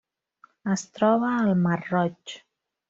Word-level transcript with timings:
Es 0.75 0.85
troba 0.95 1.31
al 1.43 1.55
Mar 1.67 1.79
Roig. 1.93 2.39